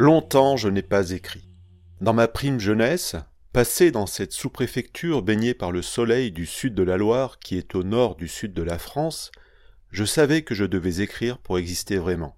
Longtemps 0.00 0.56
je 0.56 0.68
n'ai 0.68 0.82
pas 0.82 1.10
écrit. 1.10 1.48
Dans 2.00 2.12
ma 2.12 2.28
prime 2.28 2.60
jeunesse, 2.60 3.16
passé 3.52 3.90
dans 3.90 4.06
cette 4.06 4.30
sous-préfecture 4.30 5.22
baignée 5.22 5.54
par 5.54 5.72
le 5.72 5.82
soleil 5.82 6.30
du 6.30 6.46
sud 6.46 6.76
de 6.76 6.84
la 6.84 6.96
Loire 6.96 7.40
qui 7.40 7.58
est 7.58 7.74
au 7.74 7.82
nord 7.82 8.14
du 8.14 8.28
sud 8.28 8.54
de 8.54 8.62
la 8.62 8.78
France, 8.78 9.32
je 9.90 10.04
savais 10.04 10.42
que 10.42 10.54
je 10.54 10.64
devais 10.64 11.02
écrire 11.02 11.38
pour 11.38 11.58
exister 11.58 11.96
vraiment. 11.96 12.36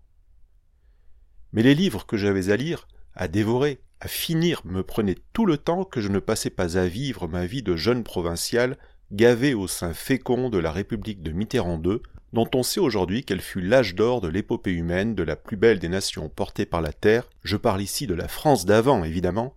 Mais 1.53 1.63
les 1.63 1.75
livres 1.75 2.07
que 2.07 2.17
j'avais 2.17 2.51
à 2.51 2.57
lire, 2.57 2.89
à 3.15 3.29
dévorer, 3.29 3.83
à 4.01 4.09
finir 4.09 4.63
me 4.65 4.83
prenaient 4.83 5.19
tout 5.35 5.45
le 5.45 5.59
temps 5.59 5.85
que 5.85 6.01
je 6.01 6.09
ne 6.09 6.19
passais 6.19 6.49
pas 6.49 6.79
à 6.79 6.87
vivre 6.87 7.29
ma 7.29 7.45
vie 7.45 7.63
de 7.63 7.77
jeune 7.77 8.05
provincial 8.05 8.79
gavé 9.13 9.53
au 9.53 9.69
sein 9.69 9.93
fécond 9.93 10.49
de 10.49 10.59
la 10.59 10.73
République 10.73 11.23
de 11.23 11.33
Mitterrand 11.33 11.83
II, 11.85 11.99
dont 12.33 12.49
on 12.55 12.63
sait 12.63 12.81
aujourd'hui 12.81 13.25
qu'elle 13.25 13.41
fut 13.41 13.61
l'âge 13.61 13.95
d'or 13.95 14.21
de 14.21 14.29
l'épopée 14.29 14.73
humaine 14.73 15.15
de 15.15 15.23
la 15.23 15.37
plus 15.37 15.57
belle 15.57 15.79
des 15.79 15.89
nations 15.89 16.29
portées 16.29 16.67
par 16.67 16.81
la 16.81 16.93
terre, 16.93 17.29
je 17.43 17.57
parle 17.57 17.83
ici 17.83 18.07
de 18.07 18.15
la 18.15 18.29
France 18.29 18.67
d'avant 18.67 19.03
évidemment, 19.03 19.57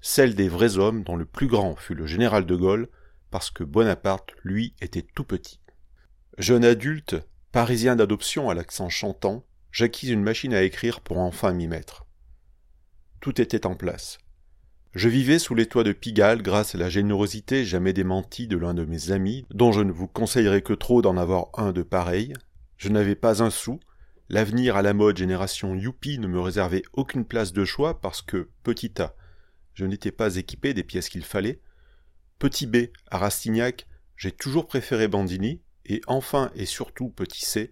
celle 0.00 0.34
des 0.34 0.48
vrais 0.48 0.78
hommes 0.78 1.02
dont 1.02 1.16
le 1.16 1.24
plus 1.24 1.46
grand 1.46 1.76
fut 1.76 1.94
le 1.94 2.06
général 2.06 2.46
de 2.46 2.56
Gaulle, 2.56 2.88
parce 3.30 3.50
que 3.50 3.64
Bonaparte, 3.64 4.30
lui, 4.44 4.74
était 4.80 5.06
tout 5.14 5.24
petit. 5.24 5.60
Jeune 6.38 6.64
adulte, 6.64 7.16
parisien 7.52 7.96
d'adoption 7.96 8.48
à 8.48 8.54
l'accent 8.54 8.88
chantant, 8.88 9.44
j'acquis 9.72 10.10
une 10.10 10.22
machine 10.22 10.54
à 10.54 10.62
écrire 10.62 11.00
pour 11.00 11.18
enfin 11.18 11.52
m'y 11.52 11.66
mettre. 11.66 12.06
Tout 13.20 13.40
était 13.40 13.66
en 13.66 13.74
place. 13.74 14.18
Je 14.96 15.10
vivais 15.10 15.38
sous 15.38 15.54
les 15.54 15.66
toits 15.66 15.84
de 15.84 15.92
Pigalle 15.92 16.40
grâce 16.40 16.74
à 16.74 16.78
la 16.78 16.88
générosité 16.88 17.66
jamais 17.66 17.92
démentie 17.92 18.46
de 18.46 18.56
l'un 18.56 18.72
de 18.72 18.86
mes 18.86 19.10
amis, 19.10 19.44
dont 19.50 19.70
je 19.70 19.82
ne 19.82 19.92
vous 19.92 20.08
conseillerais 20.08 20.62
que 20.62 20.72
trop 20.72 21.02
d'en 21.02 21.18
avoir 21.18 21.48
un 21.52 21.72
de 21.72 21.82
pareil. 21.82 22.32
Je 22.78 22.88
n'avais 22.88 23.14
pas 23.14 23.42
un 23.42 23.50
sou. 23.50 23.78
L'avenir 24.30 24.74
à 24.74 24.80
la 24.80 24.94
mode 24.94 25.18
génération 25.18 25.74
Youpi 25.74 26.18
ne 26.18 26.26
me 26.26 26.40
réservait 26.40 26.82
aucune 26.94 27.26
place 27.26 27.52
de 27.52 27.66
choix 27.66 28.00
parce 28.00 28.22
que, 28.22 28.48
petit 28.62 28.90
A, 28.98 29.14
je 29.74 29.84
n'étais 29.84 30.12
pas 30.12 30.36
équipé 30.36 30.72
des 30.72 30.82
pièces 30.82 31.10
qu'il 31.10 31.26
fallait. 31.26 31.60
Petit 32.38 32.66
B, 32.66 32.86
à 33.10 33.18
Rastignac, 33.18 33.86
j'ai 34.16 34.32
toujours 34.32 34.66
préféré 34.66 35.08
Bandini, 35.08 35.60
et 35.84 36.00
enfin 36.06 36.50
et 36.54 36.64
surtout 36.64 37.10
petit 37.10 37.44
C, 37.44 37.70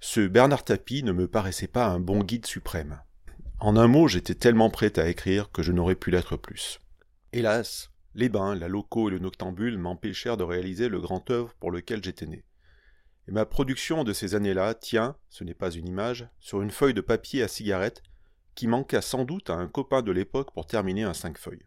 ce 0.00 0.20
Bernard 0.20 0.62
Tapie 0.62 1.02
ne 1.02 1.10
me 1.10 1.26
paraissait 1.26 1.66
pas 1.66 1.86
un 1.86 1.98
bon 1.98 2.22
guide 2.22 2.46
suprême. 2.46 3.00
En 3.62 3.76
un 3.76 3.88
mot, 3.88 4.08
j'étais 4.08 4.34
tellement 4.34 4.70
prêt 4.70 4.98
à 4.98 5.06
écrire 5.10 5.52
que 5.52 5.62
je 5.62 5.70
n'aurais 5.70 5.94
pu 5.94 6.10
l'être 6.10 6.38
plus. 6.38 6.80
Hélas, 7.34 7.90
les 8.14 8.30
bains, 8.30 8.54
la 8.54 8.68
loco 8.68 9.08
et 9.08 9.10
le 9.10 9.18
noctambule 9.18 9.76
m'empêchèrent 9.76 10.38
de 10.38 10.44
réaliser 10.44 10.88
le 10.88 10.98
grand 10.98 11.30
œuvre 11.30 11.52
pour 11.60 11.70
lequel 11.70 12.02
j'étais 12.02 12.26
né. 12.26 12.42
Et 13.28 13.32
ma 13.32 13.44
production 13.44 14.02
de 14.02 14.14
ces 14.14 14.34
années-là 14.34 14.72
tient, 14.72 15.14
ce 15.28 15.44
n'est 15.44 15.52
pas 15.52 15.70
une 15.70 15.86
image, 15.86 16.26
sur 16.40 16.62
une 16.62 16.70
feuille 16.70 16.94
de 16.94 17.02
papier 17.02 17.42
à 17.42 17.48
cigarette 17.48 18.02
qui 18.54 18.66
manqua 18.66 19.02
sans 19.02 19.26
doute 19.26 19.50
à 19.50 19.56
un 19.56 19.68
copain 19.68 20.00
de 20.00 20.10
l'époque 20.10 20.54
pour 20.54 20.66
terminer 20.66 21.02
un 21.02 21.14
cinq 21.14 21.36
feuilles. 21.36 21.66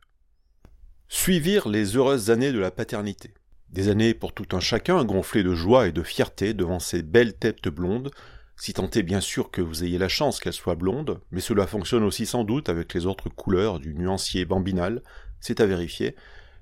Suivirent 1.10 1.70
les 1.70 1.96
heureuses 1.96 2.32
années 2.32 2.52
de 2.52 2.60
la 2.60 2.72
paternité. 2.72 3.36
Des 3.70 3.90
années 3.90 4.16
pour 4.16 4.34
tout 4.34 4.56
un 4.56 4.60
chacun 4.60 5.06
gonflées 5.06 5.44
de 5.44 5.54
joie 5.54 5.88
et 5.88 5.92
de 5.92 6.02
fierté 6.02 6.56
devant 6.56 6.80
ces 6.80 7.04
belles 7.04 7.38
têtes 7.38 7.68
blondes, 7.68 8.09
si 8.56 8.74
tant 8.74 8.90
est 8.90 9.03
bien 9.03 9.22
sûr 9.22 9.52
que 9.52 9.62
vous 9.62 9.84
ayez 9.84 9.97
la 9.97 10.09
chance 10.09 10.40
qu'elles 10.40 10.53
soient 10.53 10.75
blondes, 10.75 11.19
mais 11.31 11.41
cela 11.41 11.68
fonctionne 11.68 12.03
aussi 12.03 12.25
sans 12.25 12.44
doute 12.44 12.69
avec 12.69 12.94
les 12.94 13.06
autres 13.06 13.30
couleurs 13.30 13.80
du 13.80 13.96
nuancier 13.96 14.46
bambinal, 14.46 15.02
c'est 15.40 15.59
à 15.59 15.66
vérifier, 15.66 16.16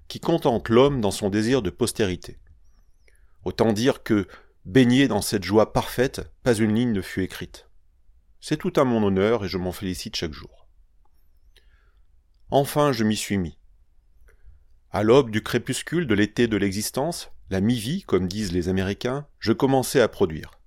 qui 0.07 0.19
contente 0.19 0.69
l'homme 0.69 1.01
dans 1.01 1.11
son 1.11 1.29
désir 1.29 1.61
de 1.61 1.69
postérité. 1.69 2.39
Autant 3.43 3.73
dire 3.73 4.03
que, 4.03 4.27
baigné 4.65 5.07
dans 5.07 5.21
cette 5.21 5.43
joie 5.43 5.73
parfaite, 5.73 6.31
pas 6.43 6.53
une 6.53 6.75
ligne 6.75 6.93
ne 6.93 7.01
fut 7.01 7.23
écrite. 7.23 7.67
C'est 8.39 8.57
tout 8.57 8.73
à 8.75 8.83
mon 8.83 9.03
honneur 9.03 9.45
et 9.45 9.47
je 9.47 9.57
m'en 9.57 9.71
félicite 9.71 10.15
chaque 10.15 10.33
jour. 10.33 10.67
Enfin 12.49 12.91
je 12.91 13.03
m'y 13.03 13.15
suis 13.15 13.37
mis. 13.37 13.57
À 14.91 15.03
l'aube 15.03 15.31
du 15.31 15.41
crépuscule 15.41 16.07
de 16.07 16.13
l'été 16.13 16.47
de 16.47 16.57
l'existence, 16.57 17.31
la 17.49 17.61
mi-vie, 17.61 18.03
comme 18.03 18.27
disent 18.27 18.51
les 18.51 18.69
Américains, 18.69 19.27
je 19.39 19.53
commençais 19.53 20.01
à 20.01 20.07
produire. 20.07 20.60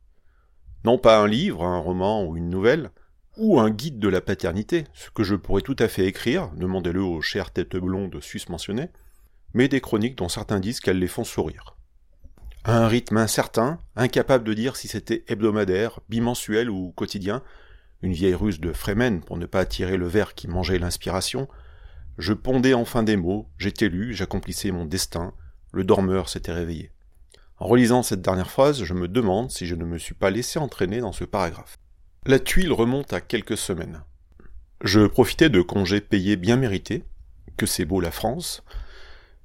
Non 0.85 0.99
pas 0.99 1.19
un 1.19 1.27
livre, 1.27 1.65
un 1.65 1.79
roman 1.79 2.25
ou 2.25 2.37
une 2.37 2.51
nouvelle, 2.51 2.91
ou 3.37 3.59
un 3.59 3.71
guide 3.71 3.99
de 3.99 4.09
la 4.09 4.21
paternité, 4.21 4.85
ce 4.93 5.11
que 5.11 5.25
je 5.25 5.35
pourrais 5.35 5.63
tout 5.63 5.77
à 5.79 5.89
fait 5.89 6.07
écrire, 6.07 6.51
demandez-le 6.57 7.03
aux 7.03 7.23
chères 7.23 7.51
têtes 7.51 7.77
blondes 7.77 8.21
sus-mentionnées, 8.21 8.91
mais 9.55 9.69
des 9.69 9.81
chroniques 9.81 10.17
dont 10.17 10.29
certains 10.29 10.61
disent 10.61 10.81
qu'elles 10.81 10.99
les 10.99 11.09
font 11.09 11.25
sourire. 11.25 11.77
À 12.65 12.79
un 12.79 12.89
rythme 12.89 13.17
incertain, 13.17 13.79
incapable 13.97 14.45
de 14.45 14.55
dire 14.55 14.77
si 14.77 14.89
c'était 14.89 15.25
hebdomadaire, 15.27 16.01
bimensuel 16.09 16.71
ou 16.71 16.93
quotidien, 16.93 17.43
une 18.03 18.13
vieille 18.13 18.35
ruse 18.35 18.61
de 18.61 18.73
Fremen 18.73 19.23
pour 19.23 19.39
ne 19.39 19.47
pas 19.47 19.61
attirer 19.61 19.97
le 19.97 20.07
verre 20.07 20.35
qui 20.35 20.49
mangeait 20.49 20.79
l'inspiration, 20.79 21.49
je 22.19 22.33
pondais 22.33 22.75
enfin 22.75 23.03
des 23.03 23.17
mots, 23.17 23.49
j'étais 23.59 23.89
lu, 23.89 24.15
j'accomplissais 24.15 24.71
mon 24.71 24.85
destin, 24.85 25.33
le 25.73 25.85
dormeur 25.85 26.29
s'était 26.29 26.53
réveillé. 26.53 26.91
En 27.59 27.67
relisant 27.67 28.03
cette 28.03 28.23
dernière 28.23 28.51
phrase, 28.51 28.83
je 28.83 28.95
me 28.95 29.09
demande 29.09 29.51
si 29.51 29.67
je 29.67 29.75
ne 29.75 29.85
me 29.85 29.99
suis 29.99 30.15
pas 30.15 30.31
laissé 30.31 30.59
entraîner 30.59 31.01
dans 31.01 31.13
ce 31.13 31.25
paragraphe. 31.25 31.77
La 32.27 32.39
tuile 32.39 32.73
remonte 32.73 33.13
à 33.13 33.21
quelques 33.21 33.57
semaines. 33.57 34.03
Je 34.83 35.07
profitais 35.07 35.51
de 35.51 35.63
congés 35.63 36.01
payés 36.01 36.37
bien 36.37 36.57
mérités, 36.57 37.05
que 37.57 37.67
c'est 37.67 37.85
beau 37.85 38.01
la 38.01 38.11
France, 38.11 38.63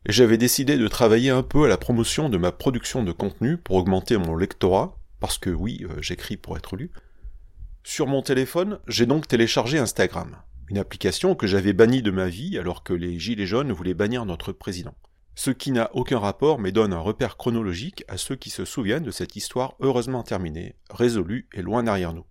et 0.05 0.11
j'avais 0.11 0.37
décidé 0.37 0.77
de 0.77 0.87
travailler 0.87 1.29
un 1.29 1.43
peu 1.43 1.65
à 1.65 1.67
la 1.67 1.77
promotion 1.77 2.29
de 2.29 2.37
ma 2.37 2.51
production 2.51 3.03
de 3.03 3.11
contenu 3.11 3.57
pour 3.57 3.75
augmenter 3.75 4.17
mon 4.17 4.35
lectorat, 4.35 4.97
parce 5.19 5.37
que 5.37 5.49
oui, 5.49 5.85
euh, 5.89 6.01
j'écris 6.01 6.37
pour 6.37 6.57
être 6.57 6.75
lu. 6.75 6.91
Sur 7.83 8.07
mon 8.07 8.21
téléphone, 8.21 8.79
j'ai 8.87 9.05
donc 9.05 9.27
téléchargé 9.27 9.77
Instagram 9.77 10.35
une 10.69 10.77
application 10.77 11.35
que 11.35 11.47
j'avais 11.47 11.73
bannie 11.73 12.01
de 12.01 12.11
ma 12.11 12.27
vie 12.27 12.57
alors 12.57 12.83
que 12.83 12.93
les 12.93 13.19
Gilets 13.19 13.45
jaunes 13.45 13.71
voulaient 13.71 13.93
bannir 13.93 14.25
notre 14.25 14.51
président. 14.51 14.95
Ce 15.39 15.51
qui 15.51 15.71
n'a 15.71 15.89
aucun 15.95 16.19
rapport 16.19 16.59
mais 16.59 16.73
donne 16.73 16.91
un 16.91 16.99
repère 16.99 17.37
chronologique 17.37 18.03
à 18.09 18.17
ceux 18.17 18.35
qui 18.35 18.49
se 18.49 18.65
souviennent 18.65 19.05
de 19.05 19.09
cette 19.09 19.37
histoire 19.37 19.75
heureusement 19.79 20.21
terminée, 20.21 20.75
résolue 20.89 21.47
et 21.53 21.61
loin 21.61 21.81
derrière 21.81 22.11
nous. 22.11 22.25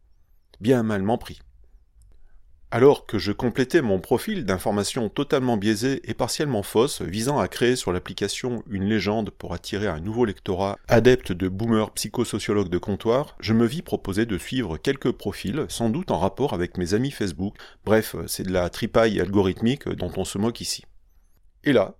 Bien 0.60 0.82
malement 0.82 1.16
pris. 1.16 1.40
Alors 2.70 3.06
que 3.06 3.18
je 3.18 3.32
complétais 3.32 3.80
mon 3.80 3.98
profil 3.98 4.44
d'informations 4.44 5.08
totalement 5.08 5.56
biaisées 5.56 6.02
et 6.04 6.12
partiellement 6.12 6.62
fausses 6.62 7.00
visant 7.00 7.38
à 7.38 7.48
créer 7.48 7.76
sur 7.76 7.92
l'application 7.92 8.62
une 8.68 8.84
légende 8.84 9.30
pour 9.30 9.54
attirer 9.54 9.86
un 9.86 10.00
nouveau 10.00 10.26
lectorat 10.26 10.76
adepte 10.86 11.32
de 11.32 11.48
boomers 11.48 11.92
psychosociologues 11.92 12.68
de 12.68 12.76
comptoir, 12.76 13.38
je 13.40 13.54
me 13.54 13.64
vis 13.64 13.80
proposer 13.80 14.26
de 14.26 14.36
suivre 14.36 14.76
quelques 14.76 15.12
profils, 15.12 15.64
sans 15.70 15.88
doute 15.88 16.10
en 16.10 16.18
rapport 16.18 16.52
avec 16.52 16.76
mes 16.76 16.92
amis 16.92 17.10
Facebook. 17.10 17.56
Bref, 17.86 18.16
c'est 18.26 18.44
de 18.44 18.52
la 18.52 18.68
tripaille 18.68 19.18
algorithmique 19.18 19.88
dont 19.88 20.12
on 20.18 20.26
se 20.26 20.36
moque 20.36 20.60
ici. 20.60 20.84
Et 21.64 21.72
là, 21.72 21.96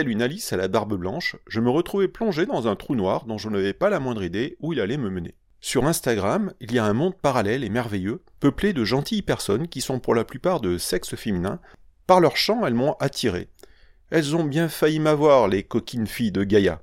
une 0.00 0.22
Alice 0.22 0.52
à 0.52 0.56
la 0.56 0.68
barbe 0.68 0.96
blanche, 0.96 1.36
je 1.46 1.60
me 1.60 1.70
retrouvais 1.70 2.08
plongé 2.08 2.46
dans 2.46 2.66
un 2.66 2.76
trou 2.76 2.94
noir 2.94 3.26
dont 3.26 3.38
je 3.38 3.48
n'avais 3.48 3.74
pas 3.74 3.90
la 3.90 4.00
moindre 4.00 4.22
idée 4.22 4.56
où 4.60 4.72
il 4.72 4.80
allait 4.80 4.96
me 4.96 5.10
mener. 5.10 5.34
Sur 5.60 5.86
Instagram, 5.86 6.52
il 6.60 6.72
y 6.72 6.78
a 6.78 6.84
un 6.84 6.92
monde 6.92 7.16
parallèle 7.20 7.62
et 7.62 7.68
merveilleux, 7.68 8.22
peuplé 8.40 8.72
de 8.72 8.84
gentilles 8.84 9.22
personnes 9.22 9.68
qui 9.68 9.80
sont 9.80 10.00
pour 10.00 10.14
la 10.14 10.24
plupart 10.24 10.60
de 10.60 10.78
sexe 10.78 11.14
féminin. 11.14 11.60
Par 12.06 12.20
leur 12.20 12.36
chant, 12.36 12.66
elles 12.66 12.74
m'ont 12.74 12.94
attiré. 13.00 13.48
Elles 14.10 14.34
ont 14.34 14.44
bien 14.44 14.68
failli 14.68 14.98
m'avoir, 14.98 15.46
les 15.46 15.62
coquines 15.62 16.06
filles 16.06 16.32
de 16.32 16.42
Gaïa. 16.42 16.82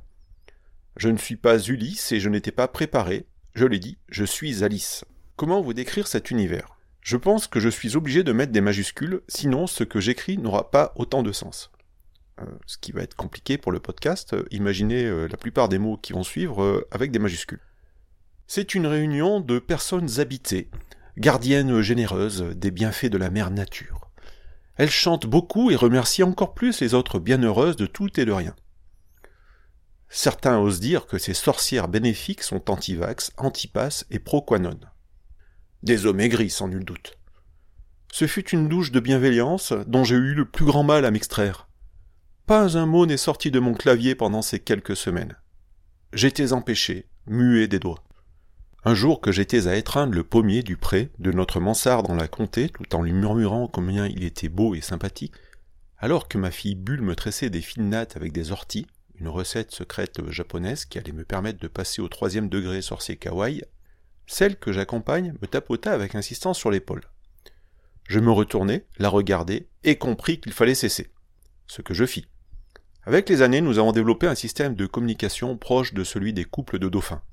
Je 0.96 1.10
ne 1.10 1.18
suis 1.18 1.36
pas 1.36 1.60
Ulysse 1.60 2.12
et 2.12 2.20
je 2.20 2.30
n'étais 2.30 2.52
pas 2.52 2.68
préparé. 2.68 3.26
Je 3.54 3.66
l'ai 3.66 3.80
dit, 3.80 3.98
je 4.08 4.24
suis 4.24 4.64
Alice. 4.64 5.04
Comment 5.36 5.62
vous 5.62 5.74
décrire 5.74 6.08
cet 6.08 6.32
univers? 6.32 6.78
Je 7.02 7.18
pense 7.18 7.48
que 7.48 7.60
je 7.60 7.70
suis 7.70 7.96
obligé 7.96 8.24
de 8.24 8.34
mettre 8.34 8.52
des 8.52 8.62
majuscules, 8.62 9.22
sinon 9.28 9.68
ce 9.68 9.84
que 9.84 10.00
j'écris 10.00 10.38
n'aura 10.38 10.70
pas 10.70 10.94
autant 10.96 11.24
de 11.24 11.32
sens. 11.32 11.72
Euh, 12.40 12.46
ce 12.66 12.78
qui 12.78 12.92
va 12.92 13.02
être 13.02 13.16
compliqué 13.16 13.58
pour 13.58 13.72
le 13.72 13.80
podcast, 13.80 14.36
imaginez 14.52 15.06
euh, 15.06 15.28
la 15.28 15.38
plupart 15.38 15.70
des 15.70 15.80
mots 15.80 15.98
qui 15.98 16.14
vont 16.14 16.24
suivre 16.24 16.64
euh, 16.64 16.88
avec 16.92 17.12
des 17.12 17.20
majuscules. 17.20 17.62
C'est 18.48 18.76
une 18.76 18.88
réunion 18.88 19.40
de 19.40 19.60
personnes 19.60 20.20
habitées, 20.20 20.70
gardiennes 21.18 21.82
généreuses 21.82 22.44
des 22.56 22.72
bienfaits 22.72 23.08
de 23.08 23.18
la 23.18 23.30
mère 23.30 23.52
nature. 23.52 24.10
Elles 24.76 24.90
chantent 24.90 25.28
beaucoup 25.28 25.72
et 25.72 25.76
remercient 25.76 26.24
encore 26.24 26.54
plus 26.54 26.80
les 26.80 26.94
autres 26.94 27.20
bienheureuses 27.20 27.76
de 27.76 27.86
tout 27.86 28.20
et 28.20 28.26
de 28.26 28.32
rien. 28.32 28.56
Certains 30.08 30.58
osent 30.58 30.80
dire 30.80 31.06
que 31.06 31.20
ces 31.20 31.36
sorcières 31.36 31.88
bénéfiques 31.88 32.42
sont 32.42 32.72
anti-vax, 32.72 33.32
anti-pass 33.38 34.06
et 34.10 34.18
pro-quanon. 34.18 34.80
Des 35.84 36.06
hommes 36.06 36.20
aigris, 36.20 36.50
sans 36.50 36.68
nul 36.68 36.84
doute. 36.84 37.18
Ce 38.12 38.26
fut 38.26 38.50
une 38.50 38.68
douche 38.68 38.92
de 38.92 39.00
bienveillance 39.00 39.74
dont 39.86 40.04
j'ai 40.04 40.16
eu 40.16 40.34
le 40.34 40.46
plus 40.46 40.66
grand 40.66 40.84
mal 40.84 41.06
à 41.06 41.12
m'extraire. 41.12 41.69
Pas 42.50 42.80
un 42.80 42.88
mot 42.88 43.06
n'est 43.06 43.16
sorti 43.16 43.52
de 43.52 43.60
mon 43.60 43.76
clavier 43.76 44.16
pendant 44.16 44.42
ces 44.42 44.60
quelques 44.60 44.96
semaines. 44.96 45.36
J'étais 46.14 46.52
empêché, 46.52 47.06
muet 47.28 47.68
des 47.68 47.78
doigts. 47.78 48.04
Un 48.84 48.96
jour 48.96 49.22
que 49.22 49.32
j'étais 49.32 49.68
à 49.68 49.76
étreindre 49.76 50.16
le 50.16 50.24
pommier 50.24 50.64
du 50.64 50.76
pré 50.76 51.12
de 51.20 51.32
notre 51.32 51.60
mansarde 51.60 52.08
dans 52.08 52.16
la 52.16 52.28
comté, 52.28 52.70
tout 52.70 52.96
en 52.96 53.04
lui 53.04 53.14
murmurant 53.14 53.68
combien 53.68 54.08
il 54.08 54.24
était 54.24 54.50
beau 54.50 54.74
et 54.74 54.82
sympathique, 54.82 55.36
alors 56.00 56.28
que 56.28 56.40
ma 56.40 56.50
fille 56.50 56.74
Bulle 56.74 57.04
me 57.04 57.16
tressait 57.16 57.52
des 57.52 57.62
fines 57.62 57.88
nattes 57.88 58.18
avec 58.18 58.32
des 58.32 58.52
orties, 58.52 58.88
une 59.20 59.28
recette 59.28 59.70
secrète 59.70 60.28
japonaise 60.32 60.86
qui 60.86 60.98
allait 60.98 61.12
me 61.12 61.26
permettre 61.26 61.60
de 61.60 61.68
passer 61.68 62.02
au 62.02 62.08
troisième 62.08 62.50
degré 62.50 62.82
sorcier 62.82 63.16
kawaii, 63.16 63.62
celle 64.26 64.58
que 64.58 64.72
j'accompagne 64.72 65.36
me 65.40 65.46
tapota 65.46 65.92
avec 65.92 66.16
insistance 66.16 66.58
sur 66.58 66.72
l'épaule. 66.72 67.04
Je 68.08 68.20
me 68.20 68.32
retournai, 68.32 68.88
la 68.98 69.10
regardai 69.10 69.68
et 69.84 70.00
compris 70.00 70.40
qu'il 70.40 70.52
fallait 70.54 70.74
cesser. 70.74 71.12
Ce 71.68 71.84
que 71.84 71.94
je 71.94 72.08
fis. 72.08 72.26
Avec 73.10 73.28
les 73.28 73.42
années, 73.42 73.60
nous 73.60 73.80
avons 73.80 73.92
développé 73.92 74.28
un 74.28 74.36
système 74.36 74.76
de 74.76 74.86
communication 74.86 75.58
proche 75.58 75.96
de 75.96 76.04
celui 76.04 76.32
des 76.32 76.46
couples 76.46 76.78
de 76.78 76.90
dauphins. 76.90 77.24